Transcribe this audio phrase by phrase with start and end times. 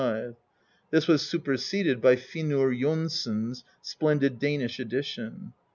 [0.89, 5.53] This was super seded by Finnur Jonsson's splendid Danish edition.